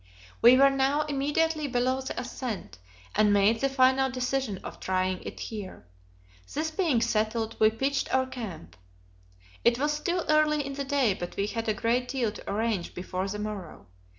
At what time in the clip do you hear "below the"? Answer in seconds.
1.67-2.19